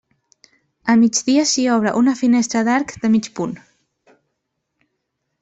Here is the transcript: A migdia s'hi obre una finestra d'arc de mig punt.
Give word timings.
A 0.93 0.95
migdia 1.01 1.43
s'hi 1.51 1.65
obre 1.73 1.91
una 1.99 2.15
finestra 2.21 2.65
d'arc 2.71 2.95
de 3.05 3.13
mig 3.17 3.31
punt. 3.41 3.55